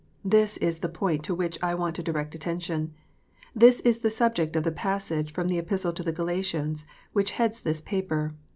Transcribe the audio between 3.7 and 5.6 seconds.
is the subject of the passage from the